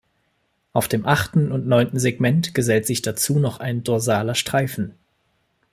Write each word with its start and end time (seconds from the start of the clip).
Auf 0.73 0.87
dem 0.87 1.05
achten 1.05 1.51
und 1.51 1.67
neunten 1.67 1.99
Segment 1.99 2.55
gesellt 2.55 2.87
sich 2.87 3.03
dazu 3.03 3.37
noch 3.37 3.59
ein 3.59 3.83
dorsaler 3.83 4.33
Streifen. 4.33 4.95